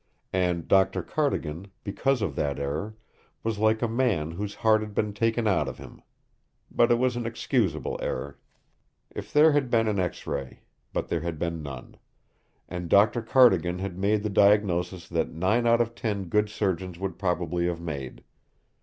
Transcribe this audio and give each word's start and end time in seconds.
And 0.33 0.67
Doctor 0.67 1.03
Cardigan, 1.03 1.67
because 1.83 2.23
of 2.23 2.35
that 2.35 2.57
error, 2.57 2.95
was 3.43 3.59
like 3.59 3.83
a 3.83 3.87
man 3.87 4.31
whose 4.31 4.55
heart 4.55 4.81
had 4.81 4.95
been 4.95 5.13
taken 5.13 5.45
out 5.47 5.67
of 5.67 5.77
him. 5.77 6.01
But 6.71 6.91
it 6.91 6.95
was 6.97 7.15
an 7.15 7.27
excusable 7.27 7.99
error. 8.01 8.39
If 9.11 9.31
there 9.31 9.51
had 9.51 9.69
been 9.69 9.87
an 9.87 9.99
X 9.99 10.25
ray 10.25 10.61
But 10.91 11.09
there 11.09 11.21
had 11.21 11.37
been 11.37 11.61
none. 11.61 11.97
And 12.67 12.89
Doctor 12.89 13.21
Cardigan 13.21 13.77
had 13.77 13.95
made 13.99 14.23
the 14.23 14.29
diagnosis 14.31 15.07
that 15.09 15.29
nine 15.35 15.67
out 15.67 15.81
of 15.81 15.93
ten 15.93 16.29
good 16.29 16.49
surgeons 16.49 16.97
would 16.97 17.19
probably 17.19 17.67
have 17.67 17.79
made. 17.79 18.23